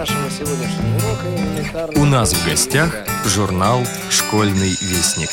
нашего 0.00 0.30
сегодняшнего 0.30 0.96
урока 0.96 1.26
элементарно... 1.28 2.00
У 2.00 2.06
нас 2.06 2.32
в 2.32 2.48
гостях 2.48 2.96
журнал 3.26 3.82
«Школьный 4.08 4.70
вестник». 4.80 5.28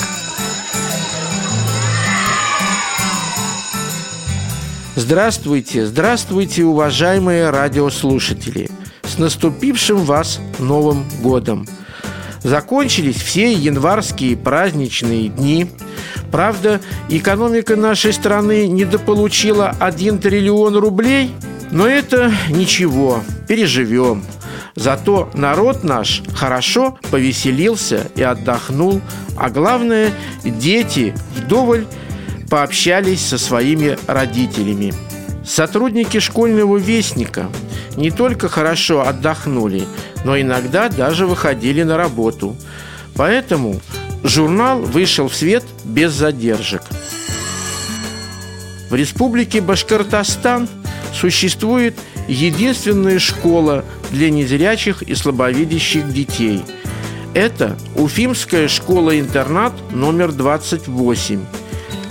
Здравствуйте, 4.97 5.85
здравствуйте, 5.85 6.65
уважаемые 6.65 7.49
радиослушатели! 7.49 8.69
С 9.03 9.17
наступившим 9.17 9.99
вас 9.99 10.41
Новым 10.59 11.05
годом! 11.21 11.65
Закончились 12.43 13.21
все 13.21 13.53
январские 13.53 14.35
праздничные 14.35 15.29
дни. 15.29 15.71
Правда, 16.29 16.81
экономика 17.07 17.77
нашей 17.77 18.11
страны 18.11 18.67
недополучила 18.67 19.73
1 19.79 20.19
триллион 20.19 20.75
рублей, 20.75 21.33
но 21.71 21.87
это 21.87 22.33
ничего, 22.49 23.21
переживем. 23.47 24.25
Зато 24.77 25.31
народ 25.33 25.83
наш 25.83 26.21
хорошо 26.35 26.99
повеселился 27.09 28.11
и 28.15 28.21
отдохнул, 28.21 29.01
а 29.35 29.49
главное, 29.49 30.13
дети 30.43 31.15
вдоволь 31.35 31.87
пообщались 32.47 33.25
со 33.25 33.39
своими 33.39 33.97
родителями. 34.05 34.93
Сотрудники 35.43 36.19
школьного 36.19 36.77
вестника 36.77 37.47
не 37.95 38.11
только 38.11 38.49
хорошо 38.49 39.07
отдохнули, 39.07 39.83
но 40.23 40.39
иногда 40.39 40.89
даже 40.89 41.25
выходили 41.25 41.81
на 41.81 41.97
работу. 41.97 42.55
Поэтому 43.15 43.81
журнал 44.23 44.81
вышел 44.81 45.27
в 45.27 45.35
свет 45.35 45.63
без 45.85 46.11
задержек. 46.11 46.83
В 48.91 48.93
республике 48.93 49.59
Башкортостан 49.59 50.69
существует 51.15 51.95
единственная 52.27 53.19
школа 53.19 53.85
для 54.11 54.29
незрячих 54.29 55.01
и 55.01 55.15
слабовидящих 55.15 56.11
детей. 56.11 56.63
Это 57.33 57.77
Уфимская 57.95 58.67
школа-интернат 58.67 59.73
номер 59.91 60.31
28– 60.31 61.45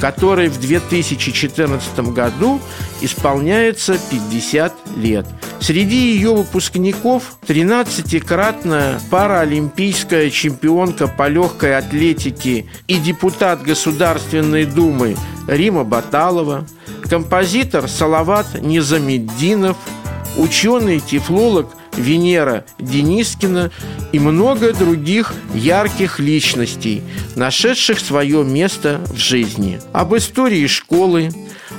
которой 0.01 0.49
в 0.49 0.61
2014 0.61 1.99
году 2.13 2.61
исполняется 3.01 3.99
50 4.11 4.73
лет. 4.97 5.27
Среди 5.61 6.13
ее 6.13 6.35
выпускников 6.35 7.39
13-кратная 7.47 9.01
параолимпийская 9.11 10.31
чемпионка 10.31 11.09
по 11.09 11.29
легкой 11.29 11.77
атлетике 11.77 12.67
и 12.87 12.97
депутат 12.97 13.63
Государственной 13.63 14.65
Думы 14.65 15.17
Рима 15.49 15.85
Баталова, 15.85 16.67
композитор 17.09 17.89
Салават 17.89 18.61
Низамеддинов, 18.61 19.77
ученый-тефлолог 20.37 21.75
Венера 21.97 22.65
Денискина 22.79 23.71
и 24.13 24.19
много 24.19 24.73
других 24.73 25.35
ярких 25.55 26.19
личностей, 26.19 27.03
нашедших 27.35 27.99
свое 27.99 28.45
место 28.45 29.01
в 29.07 29.17
жизни. 29.17 29.81
Об 29.93 30.15
истории 30.17 30.67
школы, 30.67 31.31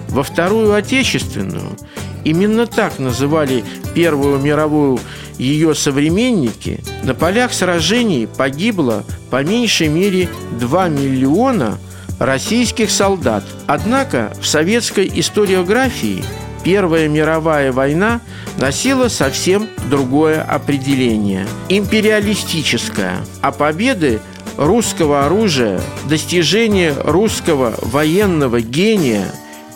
Во 0.09 0.23
Вторую 0.23 0.75
Отечественную 0.75 1.77
именно 2.25 2.67
так 2.67 2.99
называли 2.99 3.65
Первую 3.95 4.39
мировую 4.39 4.99
ее 5.39 5.75
современники, 5.75 6.81
на 7.03 7.15
полях 7.15 7.53
сражений 7.53 8.29
погибло 8.29 9.05
по 9.31 9.43
меньшей 9.43 9.89
мере 9.89 10.29
2 10.59 10.89
миллиона 10.89 11.79
российских 12.19 12.91
солдат. 12.91 13.45
Однако 13.67 14.33
в 14.41 14.47
советской 14.47 15.11
историографии 15.13 16.23
Первая 16.63 17.09
мировая 17.09 17.73
война 17.73 18.21
носила 18.59 19.09
совсем 19.09 19.69
другое 19.89 20.43
определение– 20.43 21.47
империалистическое, 21.69 23.17
а 23.41 23.51
победы 23.51 24.21
русского 24.59 25.25
оружия, 25.25 25.81
достижения 26.05 26.95
русского 27.05 27.75
военного 27.81 28.61
гения, 28.61 29.27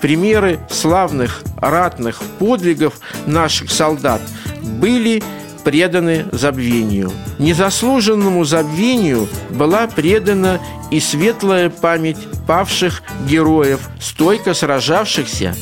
примеры 0.02 0.60
славных 0.70 1.42
ратных 1.56 2.20
подвигов 2.38 3.00
наших 3.26 3.70
солдат 3.70 4.20
были 4.62 5.22
преданы 5.64 6.26
забвению. 6.32 7.10
Незаслуженному 7.38 8.44
забвению 8.44 9.26
была 9.48 9.86
предана 9.86 10.60
и 10.90 11.00
светлая 11.00 11.70
память 11.70 12.18
павших 12.46 13.02
героев, 13.26 13.88
стойко 13.98 14.52
сражавшихся 14.52 15.56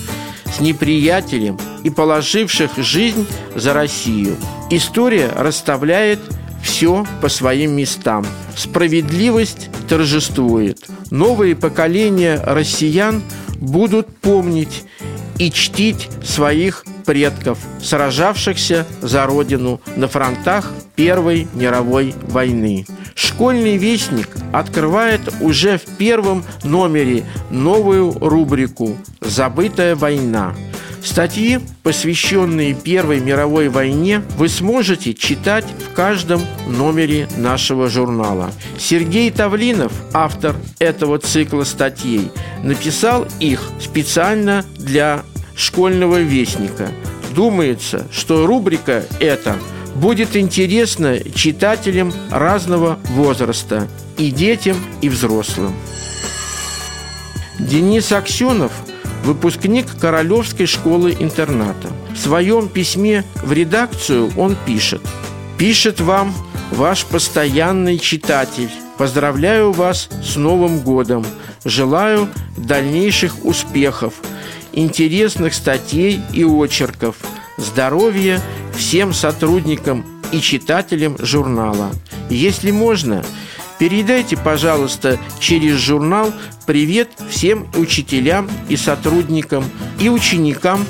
неприятелем 0.62 1.58
и 1.82 1.90
положивших 1.90 2.78
жизнь 2.78 3.26
за 3.54 3.74
Россию. 3.74 4.36
История 4.70 5.30
расставляет 5.36 6.20
все 6.62 7.04
по 7.20 7.28
своим 7.28 7.72
местам. 7.72 8.24
Справедливость 8.56 9.68
торжествует. 9.88 10.86
Новые 11.10 11.56
поколения 11.56 12.40
россиян 12.46 13.22
будут 13.56 14.06
помнить 14.16 14.84
и 15.38 15.50
чтить 15.50 16.08
своих 16.22 16.84
предков, 17.04 17.58
сражавшихся 17.82 18.86
за 19.00 19.26
Родину 19.26 19.80
на 19.96 20.06
фронтах 20.06 20.72
Первой 20.94 21.48
мировой 21.54 22.14
войны. 22.22 22.86
Школьный 23.14 23.76
вестник 23.76 24.28
открывает 24.52 25.20
уже 25.40 25.78
в 25.78 25.84
первом 25.98 26.44
номере 26.62 27.24
новую 27.50 28.12
рубрику 28.12 28.96
«Забытая 29.32 29.96
война». 29.96 30.54
Статьи, 31.02 31.58
посвященные 31.82 32.74
Первой 32.74 33.18
мировой 33.18 33.70
войне, 33.70 34.22
вы 34.36 34.50
сможете 34.50 35.14
читать 35.14 35.64
в 35.64 35.94
каждом 35.94 36.42
номере 36.68 37.26
нашего 37.38 37.88
журнала. 37.88 38.52
Сергей 38.78 39.30
Тавлинов, 39.30 39.90
автор 40.12 40.54
этого 40.78 41.18
цикла 41.18 41.64
статей, 41.64 42.30
написал 42.62 43.26
их 43.40 43.62
специально 43.80 44.66
для 44.76 45.22
школьного 45.56 46.20
вестника. 46.20 46.88
Думается, 47.34 48.06
что 48.12 48.46
рубрика 48.46 49.06
эта 49.18 49.56
будет 49.94 50.36
интересна 50.36 51.18
читателям 51.34 52.12
разного 52.30 52.98
возраста, 53.08 53.88
и 54.18 54.30
детям, 54.30 54.76
и 55.00 55.08
взрослым. 55.08 55.74
Денис 57.58 58.12
Аксенов– 58.12 58.72
выпускник 59.24 59.86
Королевской 60.00 60.66
школы-интерната. 60.66 61.88
В 62.14 62.18
своем 62.18 62.68
письме 62.68 63.24
в 63.42 63.52
редакцию 63.52 64.32
он 64.36 64.56
пишет 64.66 65.02
«Пишет 65.58 66.00
вам 66.00 66.34
ваш 66.72 67.04
постоянный 67.04 67.98
читатель. 67.98 68.70
Поздравляю 68.98 69.72
вас 69.72 70.08
с 70.22 70.36
Новым 70.36 70.80
годом. 70.80 71.24
Желаю 71.64 72.28
дальнейших 72.56 73.44
успехов, 73.44 74.14
интересных 74.72 75.54
статей 75.54 76.20
и 76.32 76.44
очерков, 76.44 77.16
здоровья 77.56 78.40
всем 78.76 79.12
сотрудникам 79.12 80.04
и 80.32 80.40
читателям 80.40 81.16
журнала. 81.18 81.90
Если 82.30 82.70
можно, 82.70 83.24
передайте, 83.82 84.36
пожалуйста, 84.36 85.18
через 85.40 85.74
журнал 85.74 86.32
привет 86.66 87.08
всем 87.28 87.66
учителям 87.74 88.48
и 88.68 88.76
сотрудникам 88.76 89.64
и 89.98 90.08
ученикам 90.08 90.86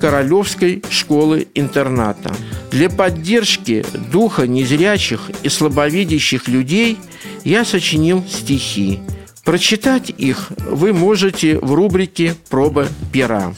Королевской 0.00 0.82
школы-интерната. 0.90 2.34
Для 2.72 2.90
поддержки 2.90 3.86
духа 4.10 4.48
незрячих 4.48 5.30
и 5.44 5.48
слабовидящих 5.48 6.48
людей 6.48 6.98
я 7.44 7.64
сочинил 7.64 8.24
стихи. 8.28 8.98
Прочитать 9.44 10.10
их 10.10 10.50
вы 10.68 10.92
можете 10.92 11.60
в 11.60 11.72
рубрике 11.72 12.34
«Проба 12.50 12.88
пера». 13.12 13.54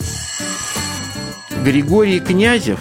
Григорий 1.64 2.20
Князев 2.20 2.80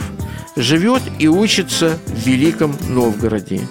живет 0.57 1.01
и 1.19 1.29
учится 1.29 1.97
в 2.07 2.27
Великом 2.27 2.75
Новгороде. 2.89 3.61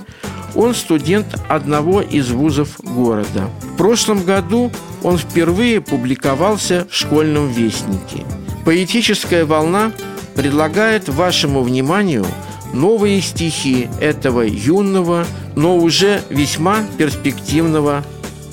Он 0.54 0.74
студент 0.74 1.26
одного 1.48 2.02
из 2.02 2.30
вузов 2.30 2.80
города. 2.82 3.48
В 3.62 3.76
прошлом 3.76 4.24
году 4.24 4.70
он 5.02 5.18
впервые 5.18 5.80
публиковался 5.80 6.86
в 6.90 6.94
школьном 6.94 7.50
вестнике. 7.50 8.24
Поэтическая 8.64 9.44
волна 9.44 9.92
предлагает 10.34 11.08
вашему 11.08 11.62
вниманию 11.62 12.26
новые 12.72 13.20
стихи 13.20 13.88
этого 14.00 14.42
юного, 14.42 15.26
но 15.56 15.76
уже 15.76 16.22
весьма 16.30 16.78
перспективного 16.96 18.04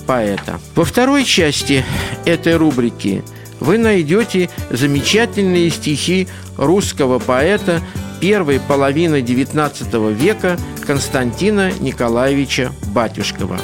поэта. 0.08 0.60
Во 0.76 0.86
второй 0.86 1.24
части 1.24 1.86
этой 2.26 2.56
рубрики 2.58 3.24
вы 3.60 3.78
найдете 3.78 4.50
замечательные 4.70 5.70
стихи 5.70 6.28
русского 6.58 7.20
поэта 7.20 7.82
первой 8.20 8.60
половины 8.60 9.22
XIX 9.22 10.14
века 10.14 10.58
Константина 10.86 11.72
Николаевича 11.80 12.72
Батюшкова. 12.94 13.60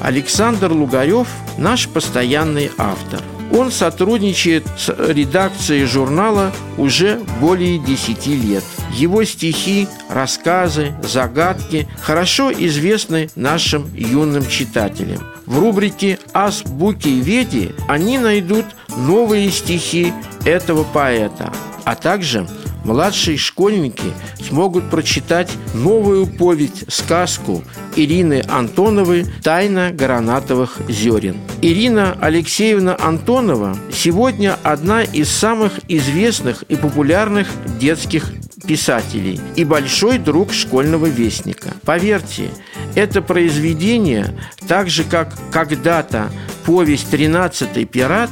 Александр 0.00 0.72
Лугарев– 0.72 1.28
наш 1.58 1.88
постоянный 1.88 2.70
автор. 2.78 3.20
Он 3.52 3.70
сотрудничает 3.70 4.64
с 4.78 4.88
редакцией 4.88 5.84
журнала 5.84 6.52
уже 6.78 7.20
более 7.40 7.78
10 7.78 8.26
лет. 8.28 8.64
Его 8.94 9.24
стихи, 9.24 9.86
рассказы, 10.08 10.94
загадки 11.02 11.86
хорошо 12.00 12.50
известны 12.50 13.30
нашим 13.36 13.94
юным 13.94 14.46
читателям. 14.46 15.20
В 15.46 15.58
рубрике 15.58 16.18
«Азбуки 16.32 17.08
Веди» 17.08 17.72
они 17.88 18.18
найдут 18.18 18.64
новые 18.96 19.50
стихи 19.50 20.12
этого 20.46 20.84
поэта, 20.84 21.52
а 21.84 21.94
также 21.94 22.48
младшие 22.84 23.36
школьники 23.36 24.12
смогут 24.46 24.90
прочитать 24.90 25.50
новую 25.74 26.26
повесть, 26.26 26.92
сказку 26.92 27.62
Ирины 27.96 28.44
Антоновой 28.48 29.26
«Тайна 29.42 29.90
гранатовых 29.92 30.78
зерен». 30.88 31.36
Ирина 31.60 32.16
Алексеевна 32.20 32.96
Антонова 32.98 33.76
сегодня 33.92 34.58
одна 34.62 35.02
из 35.02 35.28
самых 35.28 35.80
известных 35.88 36.62
и 36.64 36.76
популярных 36.76 37.48
детских 37.78 38.32
писателей 38.66 39.40
и 39.56 39.64
большой 39.64 40.18
друг 40.18 40.52
школьного 40.52 41.06
вестника. 41.06 41.70
Поверьте, 41.84 42.50
это 42.94 43.22
произведение, 43.22 44.38
так 44.68 44.88
же 44.88 45.04
как 45.04 45.34
когда-то 45.50 46.30
повесть 46.64 47.10
«Тринадцатый 47.10 47.84
пират», 47.84 48.30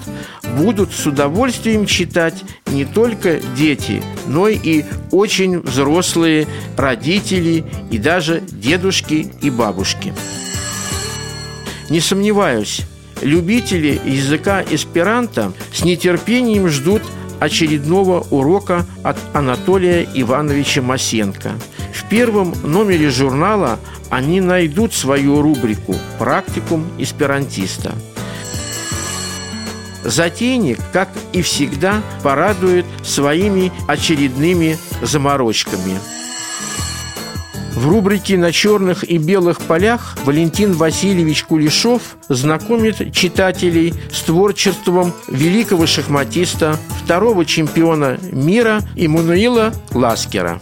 будут 0.57 0.93
с 0.93 1.07
удовольствием 1.07 1.87
читать 1.87 2.45
не 2.67 2.85
только 2.85 3.41
дети, 3.57 4.03
но 4.27 4.49
и 4.49 4.85
очень 5.11 5.61
взрослые 5.61 6.47
родители 6.77 7.65
и 7.91 7.99
даже 7.99 8.41
дедушки 8.41 9.33
и 9.41 9.51
бабушки. 9.51 10.13
Не 11.89 12.01
сомневаюсь, 12.01 12.83
любители 13.21 14.01
языка 14.05 14.63
эсперанто 14.69 15.53
с 15.73 15.85
нетерпением 15.85 16.69
ждут 16.69 17.03
очередного 17.41 18.21
урока 18.31 18.87
от 19.03 19.17
Анатолия 19.33 20.07
Ивановича 20.15 20.83
Масенко. 20.83 21.53
В 21.93 22.09
первом 22.09 22.55
номере 22.63 23.11
журнала 23.11 23.81
они 24.11 24.41
найдут 24.41 24.93
свою 24.93 25.43
рубрику 25.43 25.97
«Практикум 26.19 26.87
эсперантиста». 26.99 27.95
Затейник, 30.05 30.79
как 30.93 31.09
и 31.33 31.43
всегда, 31.43 32.03
порадует 32.23 32.87
своими 33.03 33.73
очередными 33.87 34.79
заморочками. 35.03 35.99
В 37.75 37.89
рубрике 37.89 38.37
«На 38.37 38.53
черных 38.53 39.05
и 39.05 39.17
белых 39.17 39.61
полях» 39.61 40.19
Валентин 40.25 40.73
Васильевич 40.73 41.45
Кулешов 41.45 42.17
знакомит 42.29 43.15
читателей 43.15 43.95
с 44.13 44.23
творчеством 44.23 45.15
великого 45.29 45.87
шахматиста, 45.87 46.77
второго 47.03 47.45
чемпиона 47.45 48.19
мира 48.33 48.81
Иммануила 48.97 49.73
Ласкера. 49.93 50.61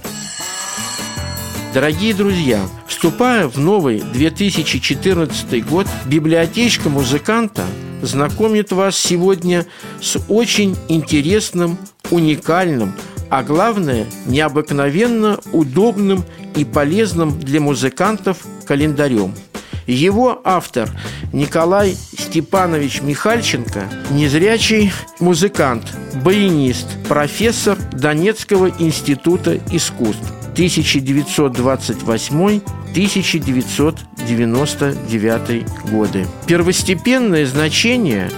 Дорогие 1.72 2.14
друзья, 2.14 2.60
вступая 2.86 3.48
в 3.48 3.58
новый 3.58 4.00
2014 4.00 5.66
год, 5.66 5.86
библиотечка 6.06 6.88
музыканта 6.88 7.64
знакомит 8.02 8.72
вас 8.72 8.96
сегодня 8.96 9.66
с 10.00 10.18
очень 10.28 10.76
интересным, 10.88 11.78
уникальным, 12.10 12.94
а 13.30 13.42
главное, 13.42 14.06
необыкновенно 14.26 15.38
удобным 15.52 16.24
и 16.56 16.64
полезным 16.64 17.38
для 17.38 17.60
музыкантов 17.60 18.38
календарем. 18.66 19.34
Его 19.86 20.40
автор 20.44 20.90
Николай 21.32 21.94
Степанович 21.94 23.00
Михальченко– 23.00 23.88
незрячий 24.10 24.92
музыкант, 25.18 25.84
баянист, 26.22 26.86
профессор 27.08 27.78
Донецкого 27.92 28.70
института 28.78 29.58
искусств 29.70 30.32
1928-1999 32.98 35.90
годы. 35.90 36.26
Первостепенное 36.46 37.46
значение 37.46 38.30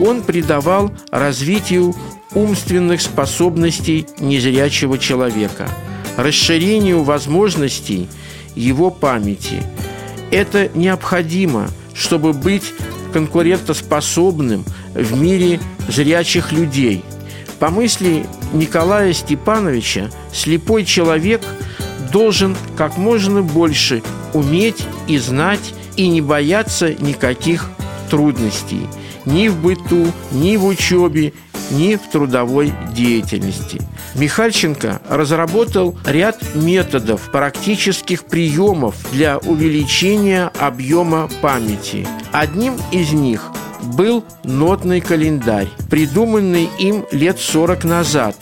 он 0.00 0.22
придавал 0.22 0.90
развитию 1.10 1.94
умственных 2.34 3.02
способностей 3.02 4.06
незрячего 4.20 4.96
человека, 4.98 5.68
расширению 6.16 7.02
возможностей 7.02 8.08
его 8.54 8.90
памяти. 8.90 9.62
Это 10.30 10.70
необходимо, 10.74 11.68
чтобы 11.94 12.32
быть 12.32 12.72
конкурентоспособным 13.12 14.64
в 14.94 15.20
мире 15.20 15.60
зрячих 15.88 16.52
людей. 16.52 17.04
По 17.58 17.70
мысли 17.70 18.24
Николая 18.52 19.12
Степановича, 19.12 20.10
слепой 20.32 20.84
человек 20.84 21.42
должен 22.12 22.56
как 22.76 22.96
можно 22.96 23.42
больше 23.42 24.02
уметь 24.34 24.84
и 25.06 25.18
знать 25.18 25.74
и 25.96 26.08
не 26.08 26.20
бояться 26.20 26.94
никаких 26.94 27.70
трудностей 28.10 28.86
ни 29.28 29.48
в 29.48 29.60
быту, 29.60 30.10
ни 30.32 30.56
в 30.56 30.64
учебе, 30.66 31.32
ни 31.70 31.96
в 31.96 32.10
трудовой 32.10 32.72
деятельности. 32.94 33.80
Михальченко 34.14 35.00
разработал 35.08 35.98
ряд 36.06 36.42
методов, 36.54 37.30
практических 37.30 38.24
приемов 38.24 38.94
для 39.12 39.38
увеличения 39.38 40.50
объема 40.58 41.28
памяти. 41.42 42.06
Одним 42.32 42.74
из 42.90 43.12
них 43.12 43.50
был 43.82 44.24
нотный 44.44 45.00
календарь, 45.00 45.68
придуманный 45.90 46.68
им 46.78 47.04
лет 47.12 47.38
40 47.38 47.84
назад 47.84 48.36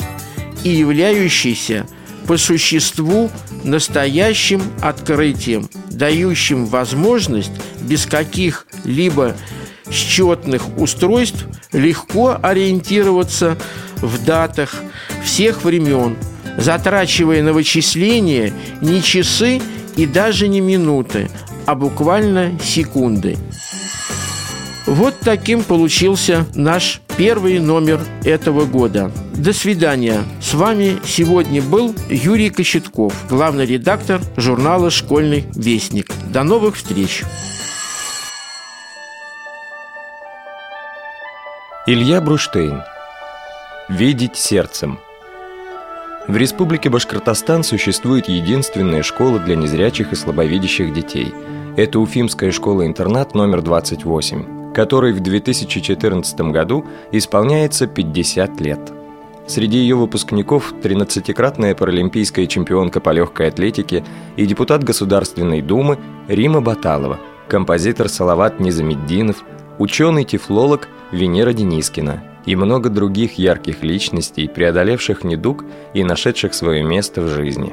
и 0.63 0.71
являющийся 0.71 1.87
по 2.27 2.37
существу 2.37 3.31
настоящим 3.65 4.63
открытием, 4.81 5.69
дающим 5.91 6.67
возможность 6.67 7.53
без 7.81 8.07
каких-либо 8.07 9.37
счетных 9.91 10.77
устройств 10.79 11.47
легко 11.73 12.39
ориентироваться 12.43 13.57
в 13.97 14.25
датах 14.25 14.75
всех 15.25 15.65
времен, 15.65 16.17
затрачивая 16.59 17.43
на 17.43 17.53
вычисления 17.53 18.53
не 18.81 19.03
часы 19.03 19.61
и 19.97 20.07
даже 20.07 20.49
не 20.49 20.61
минуты, 20.61 21.31
а 21.67 21.75
буквально 21.75 22.59
секунды. 22.63 23.37
Вот 24.87 25.17
таким 25.19 25.65
получился 25.65 26.47
наш 26.55 27.01
первый 27.17 27.59
номер 27.59 28.01
этого 28.25 28.67
года. 28.67 29.11
До 29.35 29.53
свидания. 29.53 30.23
С 30.41 30.55
вами 30.55 30.99
сегодня 31.05 31.61
был 31.61 31.93
Юрий 32.09 32.51
Кочетков, 32.51 33.13
главный 33.29 33.67
редактор 33.67 34.21
журнала 34.37 34.91
«Школьный 34.91 35.47
вестник». 35.57 36.13
До 36.33 36.45
новых 36.45 36.77
встреч! 36.77 37.25
Илья 41.89 42.21
Бруштейн. 42.21 42.83
Видеть 43.89 44.37
сердцем. 44.37 45.01
В 46.29 46.37
Республике 46.37 46.91
Башкортостан 46.91 47.65
существует 47.65 48.29
единственная 48.29 49.03
школа 49.03 49.41
для 49.41 49.57
незрячих 49.57 50.13
и 50.13 50.17
слабовидящих 50.17 50.95
детей. 50.95 51.35
Это 51.77 51.99
Уфимская 51.99 52.53
школа-интернат 52.53 53.35
номер 53.35 53.63
28, 53.63 54.56
которой 54.77 55.15
в 55.15 55.21
2014 55.21 56.39
году 56.53 56.85
исполняется 57.11 57.87
50 57.87 58.61
лет. 58.61 58.79
Среди 59.47 59.79
ее 59.79 59.97
выпускников 59.97 60.75
13-кратная 60.83 61.75
паралимпийская 61.75 62.47
чемпионка 62.47 63.01
по 63.01 63.09
легкой 63.09 63.49
атлетике 63.49 64.05
и 64.37 64.45
депутат 64.45 64.85
Государственной 64.85 65.63
Думы 65.63 65.99
Рима 66.29 66.61
Баталова, 66.61 67.19
композитор 67.49 68.11
Салават 68.11 68.61
Низамеддинов, 68.61 69.45
ученый-тефлолог 69.79 70.89
Венера 71.11 71.55
Денискина 71.55 72.23
и 72.45 72.55
много 72.55 72.91
других 72.91 73.39
ярких 73.39 73.83
личностей, 73.83 74.47
преодолевших 74.47 75.25
недуг 75.25 75.65
и 75.95 76.05
нашедших 76.05 76.53
свое 76.53 76.83
место 76.85 77.23
в 77.23 77.29
жизни. 77.29 77.73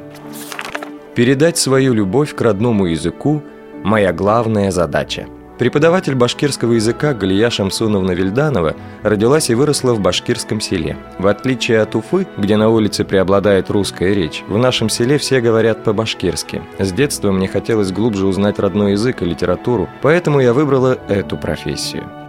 Передать 1.15 1.57
свою 1.57 1.93
любовь 1.93 2.33
к 2.33 2.39
родному 2.39 2.85
языку– 2.85 3.43
моя 3.83 4.13
главная 4.13 4.71
задача– 4.71 5.25
Преподаватель 5.57 6.15
башкирского 6.15 6.73
языка 6.73 7.13
Галия 7.13 7.49
Шамсуновна 7.49 8.11
Вильданова 8.11 8.75
родилась 9.03 9.49
и 9.49 9.55
выросла 9.55 9.93
в 9.93 9.99
башкирском 9.99 10.59
селе. 10.59 10.97
В 11.19 11.27
отличие 11.27 11.81
от 11.81 11.95
Уфы, 11.95 12.27
где 12.37 12.57
на 12.57 12.69
улице 12.69 13.05
преобладает 13.05 13.69
русская 13.69 14.13
речь, 14.13 14.43
в 14.47 14.57
нашем 14.57 14.89
селе 14.89 15.17
все 15.17 15.41
говорят 15.41 15.83
по-башкирски. 15.83 16.63
С 16.79 16.91
детства 16.91 17.31
мне 17.31 17.47
хотелось 17.47 17.91
глубже 17.91 18.25
узнать 18.25 18.57
родной 18.57 18.93
язык 18.93 19.21
и 19.21 19.25
литературу, 19.25 19.87
поэтому 20.01 20.39
я 20.39 20.53
выбрала 20.53 20.97
эту 21.07 21.37
профессию. 21.37 22.22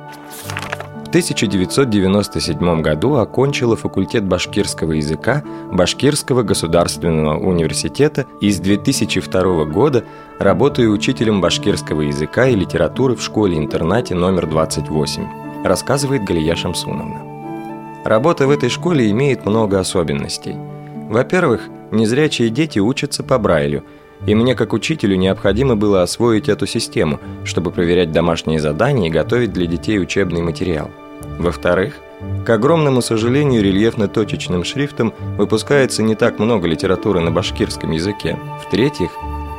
1997 1.14 2.83
году 2.83 3.14
окончила 3.14 3.76
факультет 3.76 4.25
башкирского 4.25 4.94
языка 4.94 5.44
Башкирского 5.71 6.42
государственного 6.42 7.38
университета 7.38 8.26
и 8.40 8.50
с 8.50 8.59
2002 8.59 9.64
года 9.66 10.02
работаю 10.40 10.90
учителем 10.90 11.40
башкирского 11.40 12.00
языка 12.00 12.49
и 12.49 12.56
литературы 12.56 13.14
в 13.14 13.23
школе-интернате 13.23 14.16
номер 14.16 14.49
28, 14.49 15.64
рассказывает 15.64 16.25
Галия 16.25 16.56
Шамсуновна. 16.56 17.21
Работа 18.04 18.49
в 18.49 18.50
этой 18.50 18.68
школе 18.68 19.09
имеет 19.12 19.47
много 19.47 19.78
особенностей. 19.78 20.56
Во-первых, 21.09 21.68
незрячие 21.92 22.49
дети 22.50 22.80
учатся 22.80 23.23
по 23.23 23.38
Брайлю– 23.38 23.85
и 24.26 24.35
мне, 24.35 24.54
как 24.54 24.73
учителю, 24.73 25.16
необходимо 25.16 25.76
было 25.76 26.02
освоить 26.02 26.49
эту 26.49 26.66
систему, 26.66 27.21
чтобы 27.44 27.71
проверять 27.71 28.11
домашние 28.11 28.59
задания 28.59 29.09
и 29.09 29.12
готовить 29.12 29.52
для 29.52 29.66
детей 29.66 30.00
учебный 30.00 30.40
материал. 30.40 30.90
Во-вторых, 31.38 31.95
к 32.45 32.50
огромному 32.50 33.03
сожалению, 33.03 33.62
рельефно-точечным 33.62 34.64
шрифтом 34.64 35.12
выпускается 35.37 36.03
не 36.03 36.14
так 36.14 36.38
много 36.38 36.69
литературы 36.69 37.21
на 37.21 37.31
башкирском 37.31 37.91
языке. 37.91 38.38
В-третьих, 38.64 39.11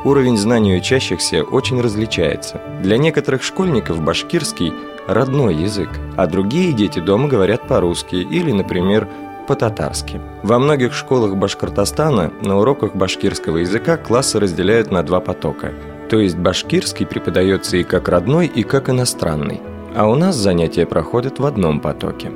уровень 0.04 0.36
знаний 0.36 0.76
учащихся 0.76 1.42
очень 1.42 1.80
различается. 1.80 2.60
Для 2.82 2.96
некоторых 2.96 3.42
школьников 3.42 4.00
башкирский– 4.00 4.72
родной 5.06 5.54
язык, 5.54 5.90
а 6.16 6.26
другие 6.26 6.72
дети 6.72 6.98
дома 6.98 7.28
говорят 7.28 7.68
по-русски 7.68 8.16
или, 8.16 8.52
например, 8.52 9.08
по-татарски. 9.46 10.20
Во 10.42 10.58
многих 10.58 10.92
школах 10.92 11.36
Башкортостана 11.36 12.32
на 12.42 12.58
уроках 12.58 12.96
башкирского 12.96 13.58
языка 13.58 13.96
классы 13.96 14.40
разделяют 14.40 14.90
на 14.90 15.04
два 15.04 15.20
потока. 15.20 15.72
То 16.10 16.18
есть 16.18 16.36
башкирский 16.36 17.06
преподается 17.06 17.76
и 17.76 17.84
как 17.84 18.08
родной, 18.08 18.46
и 18.46 18.64
как 18.64 18.88
иностранный– 18.88 19.60
а 19.96 20.06
у 20.06 20.14
нас 20.14 20.36
занятия 20.36 20.84
проходят 20.84 21.38
в 21.38 21.46
одном 21.46 21.80
потоке. 21.80 22.30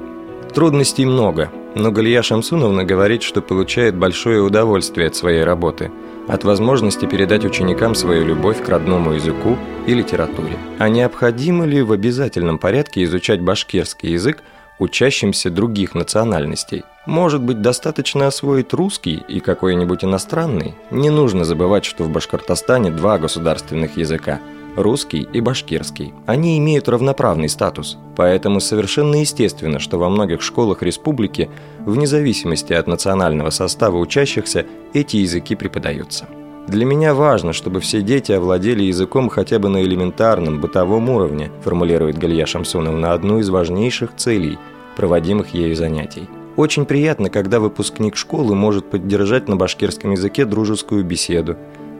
Трудностей 0.54 1.04
много, 1.04 1.52
но 1.74 1.92
Галия 1.92 2.22
Шамсуновна 2.22 2.84
говорит, 2.84 3.22
что 3.22 3.42
получает 3.42 3.96
большое 3.96 4.40
удовольствие 4.40 5.08
от 5.08 5.14
своей 5.14 5.44
работы, 5.44 5.92
от 6.26 6.42
возможности 6.42 7.04
передать 7.04 7.44
ученикам 7.44 7.94
свою 7.94 8.24
любовь 8.24 8.64
к 8.64 8.68
родному 8.68 9.12
языку 9.12 9.58
и 9.86 9.92
литературе. 9.92 10.56
А 10.78 10.88
необходимо 10.88 11.66
ли 11.66 11.82
в 11.82 11.92
обязательном 11.92 12.58
порядке 12.58 13.04
изучать 13.04 13.42
башкирский 13.42 14.12
язык 14.12 14.42
учащимся 14.78 15.50
других 15.50 15.94
национальностей? 15.94 16.84
Может 17.04 17.42
быть, 17.42 17.60
достаточно 17.60 18.26
освоить 18.26 18.72
русский 18.72 19.22
и 19.28 19.40
какой-нибудь 19.40 20.02
иностранный? 20.02 20.74
Не 20.90 21.10
нужно 21.10 21.44
забывать, 21.44 21.84
что 21.84 22.04
в 22.04 22.10
Башкортостане 22.10 22.90
два 22.90 23.18
государственных 23.18 23.98
языка– 23.98 24.40
русский 24.76 25.26
и 25.32 25.40
башкирский. 25.40 26.12
Они 26.26 26.58
имеют 26.58 26.88
равноправный 26.88 27.48
статус, 27.48 27.98
поэтому 28.16 28.60
совершенно 28.60 29.16
естественно, 29.16 29.78
что 29.78 29.98
во 29.98 30.08
многих 30.08 30.42
школах 30.42 30.82
республики, 30.82 31.50
вне 31.80 32.06
зависимости 32.06 32.72
от 32.72 32.86
национального 32.86 33.50
состава 33.50 33.96
учащихся, 33.96 34.66
эти 34.94 35.16
языки 35.16 35.54
преподаются. 35.54 36.26
Для 36.68 36.84
меня 36.84 37.14
важно, 37.14 37.52
чтобы 37.52 37.80
все 37.80 38.02
дети 38.02 38.32
овладели 38.32 38.84
языком 38.84 39.28
хотя 39.28 39.58
бы 39.58 39.68
на 39.68 39.82
элементарном, 39.82 40.60
бытовом 40.60 41.10
уровне, 41.10 41.50
формулирует 41.64 42.18
Галия 42.18 42.46
Шамсуновна 42.46 43.12
одну 43.12 43.38
из 43.38 43.48
важнейших 43.48 44.14
целей, 44.16 44.58
проводимых 44.96 45.54
ею 45.54 45.74
занятий. 45.74 46.28
Очень 46.56 46.84
приятно, 46.84 47.30
когда 47.30 47.58
выпускник 47.58 48.16
школы 48.16 48.54
может 48.54 48.90
поддержать 48.90 49.48
на 49.48 49.56
башкирском 49.56 50.12
языке 50.12 50.44
дружескую 50.44 51.04
беседу, 51.04 51.56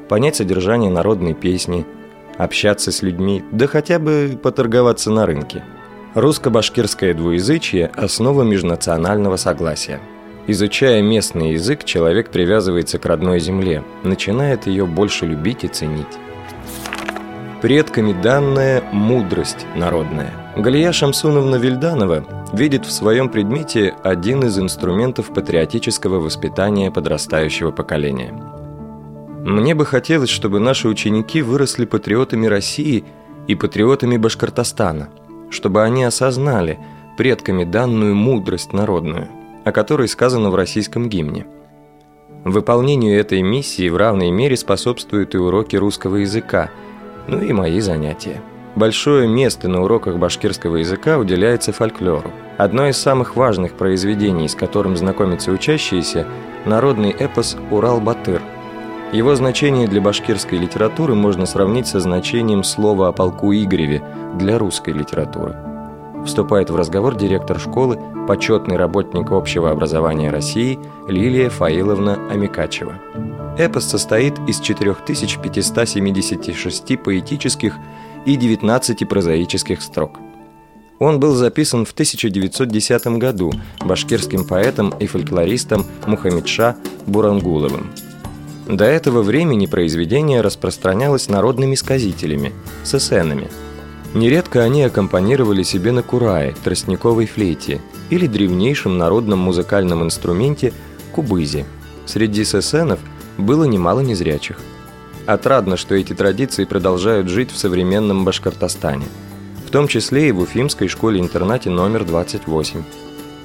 понять 0.09 0.37
содержание 0.37 0.91
народной 0.91 1.35
песни, 1.35 1.87
общаться 2.43 2.91
с 2.91 3.03
людьми, 3.03 3.45
да 3.53 3.67
хотя 3.67 3.99
бы 3.99 4.39
поторговаться 4.43 5.11
на 5.11 5.27
рынке. 5.27 5.63
Русско-башкирское 6.15 7.15
двуязычие– 7.15 7.87
основа 7.97 8.43
межнационального 8.43 9.37
согласия. 9.37 10.01
Изучая 10.47 11.03
местный 11.03 11.53
язык, 11.53 11.85
человек 11.85 12.31
привязывается 12.31 12.99
к 12.99 13.07
родной 13.07 13.41
земле, 13.41 13.85
начинает 14.03 14.67
ее 14.67 14.87
больше 14.87 15.27
любить 15.27 15.65
и 15.65 15.69
ценить. 15.69 16.19
Предками 17.63 18.15
данная 18.21 18.83
мудрость 18.91 19.67
народная. 19.77 20.33
Галия 20.57 20.93
Шамсуновна 20.93 21.57
Вильданова 21.57 22.25
видит 22.55 22.87
в 22.87 22.91
своем 22.91 23.29
предмете 23.29 23.95
один 24.03 24.45
из 24.45 24.59
инструментов 24.59 25.33
патриотического 25.33 26.19
воспитания 26.19 26.91
подрастающего 26.91 27.71
поколения– 27.71 28.35
мне 29.45 29.75
бы 29.75 29.87
хотелось, 29.87 30.29
чтобы 30.29 30.61
наши 30.61 30.87
ученики 30.87 31.41
выросли 31.41 31.87
патриотами 31.87 32.47
России 32.47 33.05
и 33.49 33.55
патриотами 33.55 34.17
Башкортостана, 34.19 35.09
чтобы 35.51 35.83
они 35.83 36.05
осознали 36.05 36.79
предками 37.17 37.65
данную 37.65 38.15
мудрость 38.15 38.73
народную, 38.73 39.29
о 39.65 39.73
которой 39.73 40.09
сказано 40.09 40.51
в 40.51 40.55
российском 40.55 41.09
гимне. 41.09 41.47
Выполнению 42.45 43.19
этой 43.19 43.43
миссии 43.43 43.89
в 43.89 43.97
равной 43.97 44.31
мере 44.31 44.57
способствуют 44.57 45.35
и 45.35 45.39
уроки 45.39 45.77
русского 45.77 46.17
языка, 46.17 46.71
ну 47.27 47.41
и 47.41 47.53
мои 47.53 47.81
занятия. 47.81 48.43
Большое 48.77 49.27
место 49.27 49.69
на 49.69 49.83
уроках 49.83 50.17
башкирского 50.17 50.77
языка 50.77 51.19
уделяется 51.19 51.73
фольклору. 51.73 52.31
Одно 52.57 52.89
из 52.89 52.99
самых 52.99 53.37
важных 53.37 53.73
произведений, 53.73 54.49
с 54.49 54.55
которым 54.55 54.97
знакомятся 54.97 55.51
учащиеся– 55.51 56.27
народный 56.67 57.11
эпос 57.11 57.57
«Урал-Батыр», 57.71 58.41
его 59.13 59.35
значение 59.35 59.89
для 59.89 60.01
башкирской 60.01 60.59
литературы 60.59 61.17
можно 61.17 61.45
сравнить 61.45 61.89
со 61.89 61.99
значением 61.99 62.63
слова 62.63 63.09
о 63.09 63.13
полку 63.13 63.53
Игореве 63.53 64.05
для 64.39 64.57
русской 64.57 64.93
литературы. 64.93 65.57
Вступает 66.25 66.71
в 66.71 66.77
разговор 66.77 67.17
директор 67.17 67.59
школы, 67.59 67.99
почетный 68.29 68.77
работник 68.77 69.33
общего 69.33 69.73
образования 69.73 70.31
России 70.31 70.79
Лилия 71.09 71.51
Фаиловна 71.51 72.21
Амикачева. 72.31 73.01
Эпос 73.59 73.87
состоит 73.87 74.39
из 74.47 74.61
4576 74.61 77.03
поэтических 77.03 77.75
и 78.27 78.37
19 78.37 79.09
прозаических 79.09 79.83
строк. 79.83 80.21
Он 81.01 81.19
был 81.19 81.35
записан 81.35 81.85
в 81.85 81.91
1910 81.93 83.07
году 83.19 83.53
башкирским 83.81 84.47
поэтом 84.47 84.91
и 84.91 85.07
фольклористом 85.07 85.85
Мухаммедша 86.07 86.77
Бурангуловым– 87.07 87.91
до 88.77 88.85
этого 88.85 89.23
времени 89.23 89.67
произведение 89.67 90.41
распространялось 90.41 91.29
народными 91.29 91.75
сказителями, 91.75 92.53
сесенами. 92.85 93.49
Нередко 94.15 94.63
они 94.63 94.83
аккомпанировали 94.83 95.63
себе 95.63 95.93
на 95.93 96.03
курае, 96.03 96.55
тростниковой 96.65 97.27
флейте 97.27 97.81
или 98.11 98.27
древнейшем 98.27 98.99
народном 98.99 99.39
музыкальном 99.41 100.03
инструменте 100.03 100.73
кубызе. 101.13 101.65
Среди 102.07 102.45
сесенов 102.45 103.01
было 103.39 103.65
немало 103.65 104.01
незрячих. 104.01 104.59
Отрадно, 105.27 105.77
что 105.77 105.95
эти 105.95 106.13
традиции 106.13 106.65
продолжают 106.65 107.29
жить 107.29 107.53
в 107.53 107.59
современном 107.59 108.25
Башкортостане, 108.25 109.07
в 109.67 109.71
том 109.71 109.87
числе 109.87 110.29
и 110.29 110.33
в 110.33 110.41
Уфимской 110.41 110.89
школе-интернате 110.89 111.71
номер 111.71 112.05
28. 112.05 112.83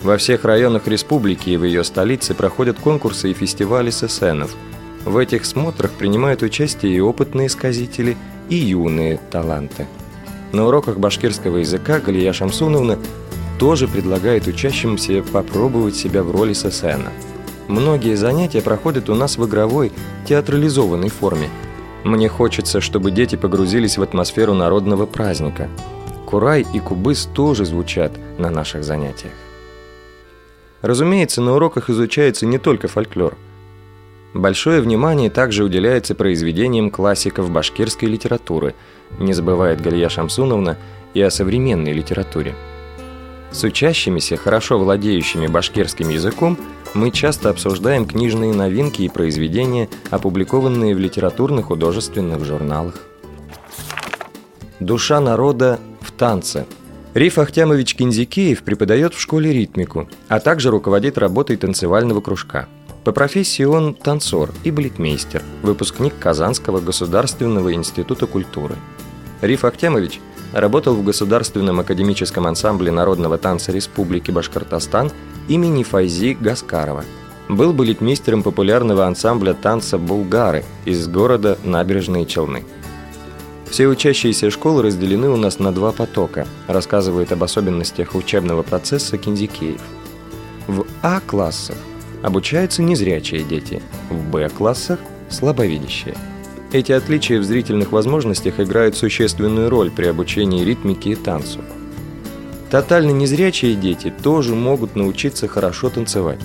Во 0.01 0.17
всех 0.17 0.45
районах 0.45 0.87
республики 0.87 1.51
и 1.51 1.57
в 1.57 1.63
ее 1.63 1.83
столице 1.83 2.33
проходят 2.33 2.79
конкурсы 2.79 3.31
и 3.31 3.33
фестивали 3.33 3.91
сесенов– 3.91 4.55
в 5.05 5.17
этих 5.17 5.45
смотрах 5.45 5.91
принимают 5.91 6.41
участие 6.41 6.95
и 6.95 6.99
опытные 6.99 7.47
сказители, 7.47 8.17
и 8.49 8.55
юные 8.55 9.19
таланты. 9.31 9.87
На 10.51 10.67
уроках 10.67 10.97
башкирского 10.97 11.57
языка 11.57 11.99
Галия 11.99 12.33
Шамсуновна 12.33 12.97
тоже 13.59 13.87
предлагает 13.87 14.47
учащимся 14.47 15.23
попробовать 15.23 15.95
себя 15.95 16.23
в 16.23 16.31
роли 16.31 16.53
сесена. 16.53 17.11
Многие 17.67 18.15
занятия 18.15 18.61
проходят 18.61 19.09
у 19.09 19.15
нас 19.15 19.37
в 19.37 19.45
игровой, 19.47 19.91
театрализованной 20.27 21.09
форме. 21.09 21.49
Мне 22.03 22.27
хочется, 22.27 22.81
чтобы 22.81 23.11
дети 23.11 23.35
погрузились 23.35 23.97
в 23.97 24.03
атмосферу 24.03 24.53
народного 24.53 25.05
праздника. 25.05 25.69
Курай 26.25 26.65
и 26.73 26.79
кубыс 26.79 27.27
тоже 27.33 27.65
звучат 27.65 28.11
на 28.37 28.49
наших 28.49 28.83
занятиях. 28.83 29.33
Разумеется, 30.81 31.41
на 31.41 31.55
уроках 31.55 31.89
изучается 31.89 32.45
не 32.45 32.57
только 32.57 32.87
фольклор– 32.87 33.35
Большое 34.35 34.81
внимание 34.81 35.29
также 35.29 35.63
уделяется 35.63 36.13
произведениям 36.13 36.91
классиков 36.91 37.49
башкирской 37.49 38.09
литературы, 38.09 38.75
не 39.17 39.31
забывает 39.31 39.79
Галия 39.79 40.09
Шамсуновна 40.09 40.77
и 41.13 41.21
о 41.21 41.31
современной 41.31 41.93
литературе. 41.93 42.53
С 43.51 43.63
учащимися, 43.63 44.35
хорошо 44.35 44.77
владеющими 44.77 45.47
башкирским 45.47 46.09
языком, 46.09 46.57
мы 46.93 47.11
часто 47.11 47.49
обсуждаем 47.49 48.05
книжные 48.05 48.53
новинки 48.53 49.03
и 49.03 49.09
произведения, 49.09 49.87
опубликованные 50.09 50.93
в 50.95 50.99
литературно-художественных 50.99 52.43
журналах. 52.43 52.95
Душа 54.81 55.21
народа 55.21 55.79
в 56.01 56.11
танце. 56.11 56.65
Риф 57.13 57.37
Ахтямович 57.37 57.95
Кинзикеев 57.95 58.63
преподает 58.63 59.13
в 59.13 59.21
школе 59.21 59.53
ритмику, 59.53 60.09
а 60.27 60.41
также 60.41 60.71
руководит 60.71 61.17
работой 61.17 61.55
танцевального 61.55 62.19
кружка. 62.19 62.67
По 63.05 63.11
профессии 63.11 63.63
он 63.63 63.93
танцор 63.93 64.51
и 64.63 64.71
балетмейстер, 64.71 65.43
выпускник 65.61 66.17
Казанского 66.19 66.81
государственного 66.81 67.73
института 67.73 68.25
культуры. 68.25 68.75
Риф 69.41 69.63
Ахтямович 69.63 70.19
работал 70.51 70.95
в 70.95 71.03
Государственном 71.03 71.79
академическом 71.79 72.47
ансамбле 72.47 72.91
народного 72.91 73.37
танца 73.37 73.71
Республики 73.71 74.31
Башкортостан 74.31 75.11
имени 75.47 75.83
Файзи 75.83 76.35
Гаскарова. 76.39 77.05
Был 77.47 77.73
балетмейстером 77.73 78.41
популярного 78.41 79.05
ансамбля 79.05 79.53
танца 79.53 79.99
«Булгары» 79.99 80.65
из 80.85 81.07
города 81.07 81.59
Набережные 81.63 82.25
Челны– 82.25 82.65
все 83.69 83.87
учащиеся 83.87 84.51
школы 84.51 84.83
разделены 84.83 85.27
у 85.27 85.35
нас 85.35 85.59
на 85.59 85.73
два 85.73 85.91
потока, 85.91 86.47
рассказывает 86.67 87.31
об 87.33 87.43
особенностях 87.43 88.15
учебного 88.15 88.61
процесса 88.61 89.17
Кинзикеев. 89.17 89.81
В 90.67 90.85
А-классах 91.01 91.75
обучаются 92.25 92.81
незрячие 92.81 93.43
дети, 93.43 93.81
в 94.09 94.29
Б-классах– 94.29 94.99
слабовидящие. 95.29 96.15
Эти 96.71 96.91
отличия 96.91 97.39
в 97.39 97.43
зрительных 97.43 97.91
возможностях 97.91 98.59
играют 98.59 98.97
существенную 98.97 99.69
роль 99.69 99.91
при 99.91 100.05
обучении 100.05 100.65
ритмике 100.65 101.11
и 101.11 101.15
танцу. 101.15 101.59
Тотально 102.69 103.11
незрячие 103.11 103.75
дети 103.75 104.13
тоже 104.23 104.55
могут 104.55 104.95
научиться 104.95 105.47
хорошо 105.47 105.89
танцевать, 105.89 106.39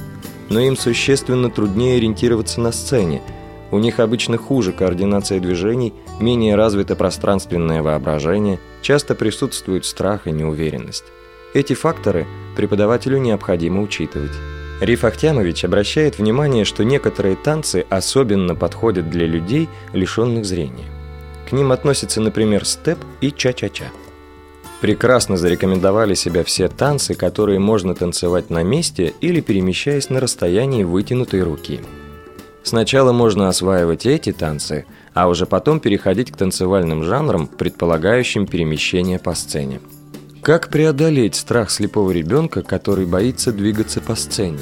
но 0.48 0.60
им 0.60 0.76
существенно 0.76 1.50
труднее 1.50 1.96
ориентироваться 1.96 2.60
на 2.60 2.72
сцене– 2.72 3.22
у 3.70 3.78
них 3.78 4.00
обычно 4.00 4.36
хуже 4.36 4.72
координация 4.72 5.38
движений, 5.38 5.94
менее 6.18 6.56
развито 6.56 6.96
пространственное 6.96 7.82
воображение, 7.82 8.58
часто 8.82 9.14
присутствует 9.14 9.84
страх 9.84 10.26
и 10.26 10.32
неуверенность. 10.32 11.04
Эти 11.54 11.74
факторы 11.74 12.26
преподавателю 12.56 13.18
необходимо 13.18 13.82
учитывать. 13.82 14.32
Риф 14.80 15.04
Ахтямович 15.04 15.64
обращает 15.64 16.18
внимание, 16.18 16.64
что 16.64 16.84
некоторые 16.84 17.36
танцы 17.36 17.86
особенно 17.90 18.54
подходят 18.54 19.10
для 19.10 19.26
людей, 19.26 19.68
лишенных 19.92 20.44
зрения. 20.44 20.86
К 21.48 21.52
ним 21.52 21.72
относятся, 21.72 22.20
например, 22.20 22.64
степ 22.64 22.98
и 23.20 23.30
ча-ча-ча. 23.30 23.86
Прекрасно 24.80 25.36
зарекомендовали 25.36 26.14
себя 26.14 26.42
все 26.44 26.68
танцы, 26.68 27.14
которые 27.14 27.58
можно 27.58 27.94
танцевать 27.94 28.48
на 28.48 28.62
месте 28.62 29.12
или 29.20 29.40
перемещаясь 29.40 30.08
на 30.08 30.20
расстоянии 30.20 30.84
вытянутой 30.84 31.42
руки– 31.42 31.80
Сначала 32.62 33.12
можно 33.12 33.48
осваивать 33.48 34.06
эти 34.06 34.32
танцы, 34.32 34.84
а 35.14 35.28
уже 35.28 35.46
потом 35.46 35.80
переходить 35.80 36.30
к 36.30 36.36
танцевальным 36.36 37.04
жанрам, 37.04 37.46
предполагающим 37.46 38.46
перемещение 38.46 39.18
по 39.18 39.34
сцене. 39.34 39.80
Как 40.42 40.68
преодолеть 40.68 41.34
страх 41.34 41.70
слепого 41.70 42.10
ребенка, 42.10 42.62
который 42.62 43.06
боится 43.06 43.52
двигаться 43.52 44.00
по 44.00 44.14
сцене? 44.14 44.58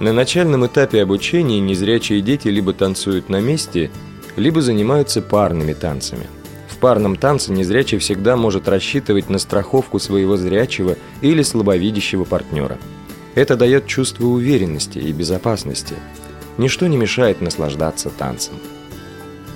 На 0.00 0.12
начальном 0.12 0.66
этапе 0.66 1.02
обучения 1.02 1.60
незрячие 1.60 2.20
дети 2.20 2.48
либо 2.48 2.72
танцуют 2.72 3.28
на 3.28 3.40
месте, 3.40 3.90
либо 4.36 4.62
занимаются 4.62 5.20
парными 5.20 5.72
танцами. 5.72 6.26
В 6.68 6.76
парном 6.78 7.16
танце 7.16 7.52
незрячий 7.52 7.98
всегда 7.98 8.36
может 8.36 8.68
рассчитывать 8.68 9.28
на 9.28 9.38
страховку 9.38 9.98
своего 9.98 10.36
зрячего 10.36 10.96
или 11.20 11.42
слабовидящего 11.42 12.24
партнера. 12.24 12.78
Это 13.34 13.56
дает 13.56 13.86
чувство 13.86 14.26
уверенности 14.26 14.98
и 14.98 15.12
безопасности– 15.12 15.94
ничто 16.58 16.86
не 16.88 16.96
мешает 16.96 17.40
наслаждаться 17.40 18.10
танцем. 18.10 18.54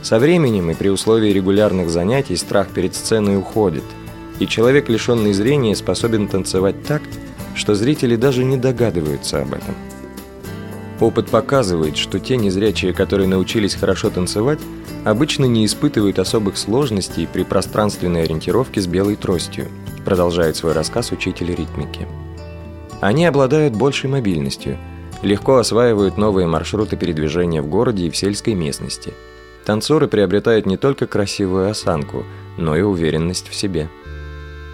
Со 0.03 0.19
временем 0.19 0.71
и 0.71 0.75
при 0.75 0.89
условии 0.89 1.31
регулярных 1.31 1.91
занятий 1.91 2.37
страх 2.37 2.69
перед 2.69 2.95
сценой 2.95 3.37
уходит, 3.37 3.85
и 4.39 4.47
человек, 4.47 4.89
лишенный 4.89 5.33
зрения, 5.33 5.77
способен 5.77 6.29
танцевать 6.29 6.83
так, 6.85 7.03
что 7.55 7.75
зрители 7.75 8.17
даже 8.17 8.45
не 8.45 8.57
догадываются 8.57 9.43
об 9.43 9.55
этом. 9.55 9.75
Опыт 11.01 11.29
показывает, 11.29 11.97
что 11.97 12.21
те 12.21 12.37
незрячие, 12.37 12.93
которые 12.93 13.29
научились 13.29 13.75
хорошо 13.75 14.11
танцевать, 14.11 14.61
обычно 15.05 15.45
не 15.47 15.67
испытывают 15.67 16.19
особых 16.19 16.57
сложностей 16.57 17.27
при 17.27 17.43
пространственной 17.43 18.23
ориентировке 18.23 18.81
с 18.81 18.87
белой 18.87 19.17
тростью, 19.17 19.69
продолжает 20.05 20.57
свой 20.57 20.73
рассказ 20.73 21.11
учитель 21.11 21.55
ритмики. 21.55 22.07
Они 23.01 23.27
обладают 23.27 23.75
большей 23.75 24.09
мобильностью– 24.09 24.79
легко 25.23 25.57
осваивают 25.57 26.19
новые 26.19 26.47
маршруты 26.47 26.97
передвижения 26.97 27.63
в 27.63 27.69
городе 27.69 28.07
и 28.07 28.11
в 28.11 28.17
сельской 28.17 28.55
местности. 28.55 29.15
Танцоры 29.65 30.09
приобретают 30.09 30.67
не 30.67 30.77
только 30.77 31.07
красивую 31.07 31.71
осанку, 31.71 32.25
но 32.59 32.77
и 32.77 32.83
уверенность 32.83 33.49
в 33.49 33.55
себе. 33.55 33.89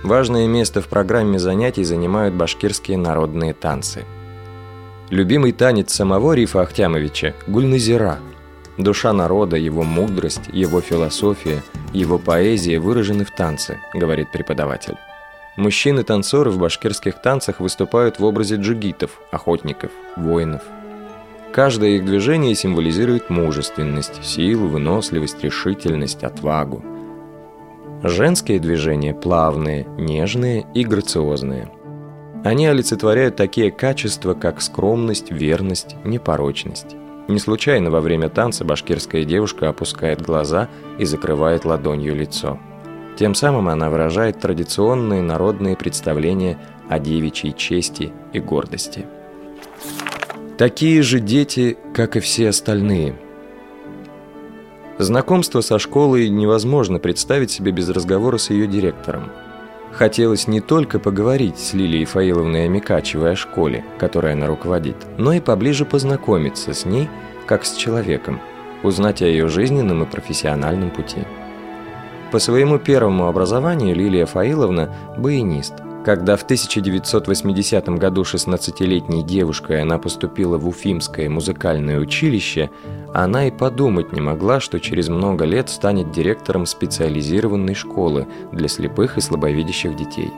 Важное 0.04 0.46
место 0.46 0.80
в 0.80 0.86
программе 0.86 1.38
занятий 1.40 1.82
занимают 1.82 2.34
башкирские 2.34 2.96
народные 2.96 3.52
танцы. 3.52 4.04
Любимый 5.10 5.52
танец 5.52 5.92
самого 5.92 6.34
Рифа 6.34 6.62
Ахтямовича– 6.62 7.34
гульназира. 7.48 8.18
Душа 8.76 9.12
народа, 9.12 9.56
его 9.56 9.82
мудрость, 9.82 10.48
его 10.52 10.80
философия, 10.80 11.64
его 11.92 12.18
поэзия 12.18 12.78
выражены 12.78 13.24
в 13.24 13.32
танце, 13.32 13.80
говорит 13.92 14.30
преподаватель. 14.30 14.96
Мужчины-танцоры 15.56 16.50
в 16.50 16.58
башкирских 16.58 17.20
танцах 17.20 17.58
выступают 17.58 18.20
в 18.20 18.24
образе 18.24 18.54
джигитов, 18.54 19.20
охотников, 19.32 19.90
воинов. 20.16 20.62
Каждое 21.52 21.96
их 21.96 22.04
движение 22.04 22.54
символизирует 22.54 23.30
мужественность, 23.30 24.24
силу, 24.24 24.68
выносливость, 24.68 25.42
решительность, 25.42 26.22
отвагу. 26.22 26.84
Женские 28.02 28.60
движения 28.60 29.12
плавные, 29.12 29.84
нежные 29.98 30.66
и 30.72 30.84
грациозные. 30.84 31.68
Они 32.44 32.66
олицетворяют 32.66 33.34
такие 33.34 33.72
качества, 33.72 34.34
как 34.34 34.60
скромность, 34.62 35.32
верность, 35.32 35.96
непорочность. 36.04 36.94
Не 37.26 37.40
случайно 37.40 37.90
во 37.90 38.00
время 38.00 38.28
танца 38.28 38.64
башкирская 38.64 39.24
девушка 39.24 39.68
опускает 39.68 40.22
глаза 40.22 40.68
и 41.00 41.04
закрывает 41.04 41.64
ладонью 41.64 42.14
лицо. 42.14 42.58
Тем 43.18 43.34
самым 43.34 43.68
она 43.68 43.90
выражает 43.90 44.38
традиционные 44.38 45.20
народные 45.20 45.76
представления 45.76 46.56
о 46.88 47.00
девичьей 47.00 47.52
чести 47.52 48.12
и 48.32 48.38
гордости. 48.38 49.06
Такие 50.56 51.02
же 51.02 51.18
дети, 51.18 51.76
как 51.92 52.16
и 52.16 52.20
все 52.20 52.50
остальные. 52.50 53.16
Знакомство 54.98 55.60
со 55.60 55.78
школой 55.78 56.28
невозможно 56.28 56.98
представить 56.98 57.52
себе 57.52 57.70
без 57.70 57.88
разговора 57.88 58.36
с 58.36 58.50
ее 58.50 58.66
директором. 58.66 59.30
Хотелось 59.92 60.48
не 60.48 60.60
только 60.60 60.98
поговорить 60.98 61.56
с 61.56 61.72
Лилией 61.72 62.04
Фаиловной 62.04 62.64
Амикачевой 62.64 63.32
о 63.32 63.36
школе, 63.36 63.84
которой 63.98 64.32
она 64.32 64.48
руководит, 64.48 64.96
но 65.16 65.32
и 65.32 65.40
поближе 65.40 65.84
познакомиться 65.84 66.74
с 66.74 66.84
ней, 66.84 67.08
как 67.46 67.64
с 67.64 67.76
человеком, 67.76 68.40
узнать 68.82 69.22
о 69.22 69.26
ее 69.26 69.48
жизненном 69.48 70.02
и 70.02 70.06
профессиональном 70.06 70.90
пути. 70.90 71.20
По 72.32 72.40
своему 72.40 72.78
первому 72.78 73.28
образованию 73.28 73.94
Лилия 73.94 74.26
Фаиловна– 74.26 74.92
баянист. 75.16 75.74
Когда 76.08 76.36
в 76.36 76.42
1980 76.42 77.86
году 77.98 78.22
16-летней 78.22 79.22
девушкой 79.22 79.82
она 79.82 79.98
поступила 79.98 80.56
в 80.56 80.66
Уфимское 80.66 81.28
музыкальное 81.28 81.98
училище, 81.98 82.70
она 83.12 83.48
и 83.48 83.50
подумать 83.50 84.10
не 84.14 84.22
могла, 84.22 84.58
что 84.58 84.80
через 84.80 85.10
много 85.10 85.44
лет 85.44 85.68
станет 85.68 86.10
директором 86.10 86.64
специализированной 86.64 87.74
школы 87.74 88.26
для 88.52 88.68
слепых 88.68 89.18
и 89.18 89.20
слабовидящих 89.20 89.96
детей. 89.96 90.30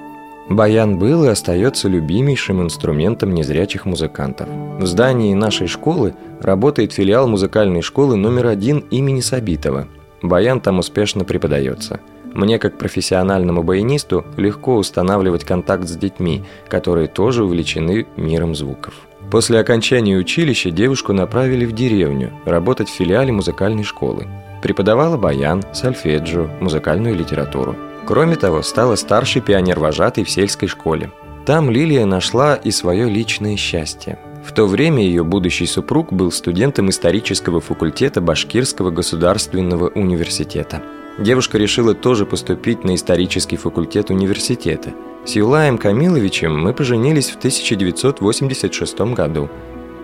Баян 0.49 0.99
был 0.99 1.23
и 1.23 1.29
остается 1.29 1.87
любимейшим 1.87 2.61
инструментом 2.63 3.33
незрячих 3.33 3.85
музыкантов. 3.87 4.49
В 4.49 4.87
здании 4.87 5.35
нашей 5.35 5.69
школы 5.69 6.17
работает 6.41 6.93
филиал 6.93 7.29
музыкальной 7.29 7.83
школы 7.83 8.17
номер 8.17 8.49
один 8.49 8.81
имени 8.91 9.21
Сабитова– 9.21 9.87
Баян 10.23 10.61
там 10.61 10.79
успешно 10.79 11.25
преподается. 11.25 12.01
Мне, 12.33 12.59
как 12.59 12.79
профессиональному 12.79 13.63
баянисту, 13.63 14.25
легко 14.37 14.77
устанавливать 14.77 15.45
контакт 15.45 15.89
с 15.89 15.97
детьми, 15.97 16.45
которые 16.69 17.09
тоже 17.09 17.45
увлечены 17.45 18.07
миром 18.17 18.55
звуков. 18.55 18.95
После 19.31 19.59
окончания 19.59 20.17
училища 20.17 20.71
девушку 20.71 21.13
направили 21.13 21.65
в 21.65 21.73
деревню, 21.73 22.33
работать 22.45 22.89
в 22.89 22.95
филиале 22.95 23.33
музыкальной 23.33 23.85
школы. 23.85 24.27
Преподавала 24.63 25.17
баян, 25.17 25.63
сольфеджио, 25.73 26.49
музыкальную 26.61 27.17
литературу. 27.17 27.77
Кроме 28.07 28.37
того, 28.37 28.63
стала 28.63 28.97
старшей 28.97 29.43
пионер-вожатой 29.43 30.25
в 30.25 30.31
сельской 30.31 30.69
школе. 30.69 31.11
Там 31.47 31.71
Лилия 31.71 32.07
нашла 32.07 32.55
и 32.55 32.71
свое 32.71 33.09
личное 33.09 33.57
счастье– 33.57 34.19
в 34.45 34.53
то 34.53 34.67
время 34.67 35.03
ее 35.03 35.23
будущий 35.23 35.67
супруг 35.67 36.13
был 36.13 36.33
студентом 36.33 36.89
исторического 36.91 37.61
факультета 37.61 38.21
Башкирского 38.21 38.91
государственного 38.91 39.89
университета. 39.89 40.83
Девушка 41.21 41.59
решила 41.59 41.95
тоже 41.95 42.25
поступить 42.25 42.83
на 42.83 42.95
исторический 42.95 43.59
факультет 43.59 44.09
университета. 44.09 44.95
С 45.27 45.37
Юлаем 45.37 45.77
Камиловичем 45.77 46.59
мы 46.59 46.73
поженились 46.73 47.29
в 47.29 47.37
1986 47.37 49.01
году. 49.13 49.51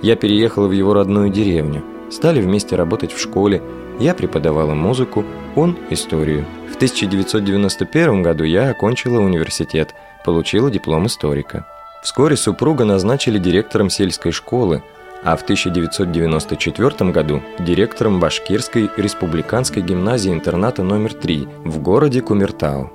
Я 0.03 0.15
переехала 0.15 0.69
в 0.69 0.73
его 0.73 0.93
родную 0.93 1.31
деревню. 1.31 1.83
Стали 2.11 2.43
вместе 2.43 2.77
работать 2.77 3.13
в 3.13 3.19
школе. 3.19 3.63
Я 3.99 4.13
преподавала 4.13 4.75
музыку, 4.75 5.25
он– 5.55 5.79
историю. 5.91 6.45
В 6.71 6.77
1991 6.77 8.23
году 8.23 8.45
я 8.45 8.69
окончила 8.69 9.19
университет, 9.19 9.95
получила 10.23 10.71
диплом 10.71 11.07
историка. 11.07 11.67
Вскоре 12.03 12.37
супруга 12.37 12.85
назначили 12.85 13.39
директором 13.39 13.89
сельской 13.89 14.33
школы, 14.33 14.83
а 15.27 15.37
в 15.37 15.43
1994 15.43 17.11
году 17.11 17.43
директором 17.59 18.21
Башкирской 18.21 18.89
республиканской 18.97 19.83
гимназии-интерната 19.83 20.85
номер 20.85 21.15
3 21.15 21.49
в 21.65 21.83
городе 21.83 22.21
Кумертау. 22.21 22.93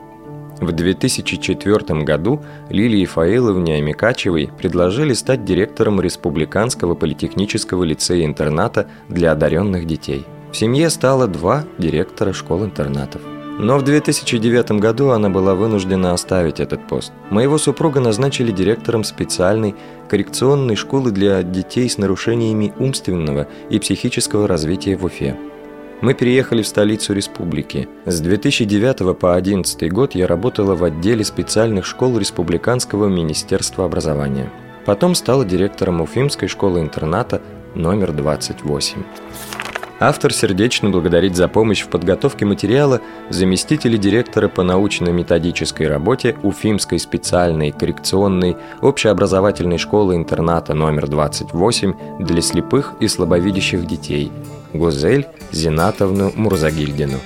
В 0.62 0.72
2004 0.72 2.04
году 2.04 2.42
Лилии 2.70 3.04
Фаиловне 3.04 3.76
Амикачевой 3.76 4.50
предложили 4.58 5.14
стать 5.14 5.44
директором 5.44 6.00
Республиканского 6.00 6.96
политехнического 6.96 7.84
лицея-интерната 7.84 8.88
для 9.10 9.34
одаренных 9.34 9.86
детей. 9.86 10.26
В 10.54 10.56
семье 10.56 10.90
стало 10.90 11.28
два 11.28 11.66
директора 11.80 12.32
школ-интернатов. 12.32 13.22
Но 13.62 13.78
в 13.78 13.84
2009 13.84 14.72
году 14.80 15.10
она 15.12 15.30
была 15.30 15.54
вынуждена 15.54 16.14
оставить 16.14 16.60
этот 16.60 16.88
пост. 16.88 17.14
Моего 17.30 17.60
супруга 17.60 18.00
назначили 18.00 18.52
директором 18.52 19.04
специальной 19.04 19.76
коррекционной 20.10 20.76
школы 20.76 21.12
для 21.12 21.44
детей 21.44 21.88
с 21.88 22.00
нарушениями 22.00 22.74
умственного 22.80 23.48
и 23.70 23.78
психического 23.78 24.48
развития 24.48 24.96
в 24.96 25.06
Уфе. 25.06 25.38
Мы 26.02 26.16
переехали 26.16 26.64
в 26.64 26.68
столицу 26.68 27.14
республики. 27.14 27.88
С 28.08 28.20
2009 28.20 28.98
по 29.16 29.34
2011 29.34 29.94
год 29.94 30.16
я 30.16 30.26
работала 30.26 30.74
в 30.74 30.84
отделе 30.84 31.24
специальных 31.24 31.86
школ 31.86 32.18
Республиканского 32.18 33.10
министерства 33.10 33.86
образования. 33.86 34.52
Потом 34.88 35.14
стала 35.14 35.46
директором 35.46 36.02
Уфимской 36.02 36.48
школы-интерната 36.48 37.44
номер 37.76 38.12
28. 38.12 39.04
Автор 40.04 40.34
сердечно 40.34 40.90
благодарит 40.90 41.36
за 41.36 41.48
помощь 41.48 41.84
в 41.84 41.88
подготовке 41.88 42.44
материала 42.44 43.02
заместителя 43.30 44.00
директора 44.00 44.48
по 44.48 44.64
научно-методической 44.64 45.88
работе 45.88 46.36
Уфимской 46.42 46.98
специальной 46.98 47.72
коррекционной 47.72 48.58
общеобразовательной 48.82 49.78
школы-интерната 49.78 50.74
номер 50.74 51.08
28 51.08 52.18
для 52.18 52.42
слепых 52.42 52.96
и 53.00 53.08
слабовидящих 53.08 53.86
детей 53.86 54.32
Гузель 54.74 55.28
Зинатовну 55.52 56.32
Мурзагильдину. 56.36 57.20